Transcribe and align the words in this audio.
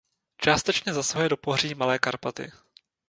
Částečně 0.37 0.93
zasahuje 0.93 1.29
do 1.29 1.37
pohoří 1.37 1.75
Malé 1.75 1.99
Karpaty. 1.99 2.51